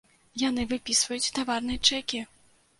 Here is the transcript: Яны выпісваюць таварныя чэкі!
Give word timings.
Яны 0.43 0.65
выпісваюць 0.71 1.33
таварныя 1.37 1.85
чэкі! 1.89 2.27